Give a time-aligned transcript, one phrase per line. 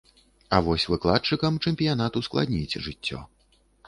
[0.55, 3.21] А вось выкладчыкам чэмпіянат ускладніць жыццё.